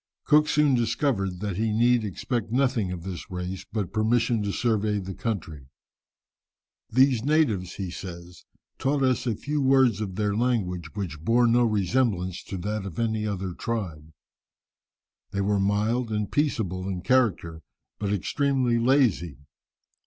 Cook 0.23 0.47
soon 0.49 0.73
discovered 0.73 1.41
that 1.41 1.57
he 1.57 1.71
need 1.71 2.03
expect 2.03 2.51
nothing 2.51 2.91
of 2.91 3.03
this 3.03 3.29
race 3.29 3.67
but 3.71 3.93
permission 3.93 4.41
to 4.41 4.51
survey 4.51 4.97
the 4.97 5.13
country. 5.13 5.67
"These 6.89 7.23
natives," 7.23 7.75
he 7.75 7.91
says, 7.91 8.43
"taught 8.79 9.03
us 9.03 9.27
a 9.27 9.35
few 9.35 9.61
words 9.61 10.01
of 10.01 10.15
their 10.15 10.35
language, 10.35 10.95
which 10.95 11.19
bore 11.23 11.45
no 11.45 11.63
resemblance 11.65 12.41
to 12.45 12.57
that 12.57 12.83
of 12.83 12.97
any 12.97 13.27
other 13.27 13.53
tribe. 13.53 14.11
They 15.29 15.41
were 15.41 15.59
mild 15.59 16.11
and 16.11 16.31
peaceable 16.31 16.87
in 16.89 17.01
character, 17.01 17.61
but 17.99 18.11
extremely 18.11 18.79
lazy. 18.79 19.37